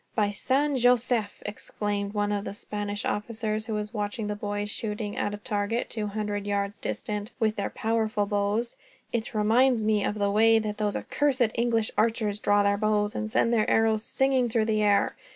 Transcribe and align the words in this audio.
"By 0.15 0.31
San 0.31 0.77
Josef!" 0.77 1.43
exclaimed 1.45 2.15
one 2.15 2.31
of 2.31 2.43
the 2.43 2.55
Spanish 2.55 3.05
officers, 3.05 3.65
after 3.69 3.87
watching 3.95 4.25
the 4.25 4.35
boys 4.35 4.71
shooting 4.71 5.15
at 5.15 5.35
a 5.35 5.37
target, 5.37 5.91
two 5.91 6.07
hundred 6.07 6.47
yards 6.47 6.79
distant, 6.79 7.31
with 7.39 7.55
their 7.55 7.69
powerful 7.69 8.25
bows; 8.25 8.75
"it 9.13 9.35
reminds 9.35 9.85
me 9.85 10.03
of 10.03 10.17
the 10.17 10.31
way 10.31 10.57
that 10.57 10.77
those 10.77 10.95
accursed 10.95 11.51
English 11.53 11.91
archers 11.99 12.39
draw 12.39 12.63
their 12.63 12.77
bows, 12.77 13.13
and 13.13 13.29
send 13.29 13.53
their 13.53 13.69
arrows 13.69 14.03
singing 14.03 14.49
through 14.49 14.65
the 14.65 14.81
air. 14.81 15.15